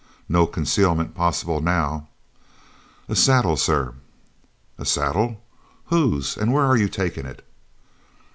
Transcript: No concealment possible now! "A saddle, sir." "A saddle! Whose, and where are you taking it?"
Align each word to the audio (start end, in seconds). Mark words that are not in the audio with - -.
No 0.27 0.47
concealment 0.47 1.13
possible 1.13 1.61
now! 1.61 2.07
"A 3.07 3.15
saddle, 3.15 3.55
sir." 3.55 3.93
"A 4.79 4.83
saddle! 4.83 5.43
Whose, 5.93 6.35
and 6.37 6.51
where 6.51 6.65
are 6.65 6.75
you 6.75 6.89
taking 6.89 7.27
it?" 7.27 7.45